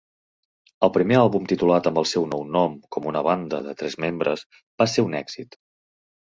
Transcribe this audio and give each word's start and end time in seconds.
El 0.85 0.89
primer 0.93 1.17
àlbum 1.23 1.43
titulat 1.51 1.89
amb 1.91 2.01
el 2.03 2.07
seu 2.11 2.25
nou 2.31 2.41
nom 2.55 2.79
com 2.97 3.05
una 3.11 3.23
banda 3.29 3.61
de 3.67 3.77
tres 3.83 3.99
membres 4.07 4.45
va 4.83 4.89
ser 4.95 5.07
un 5.11 5.21
èxit. 5.23 5.61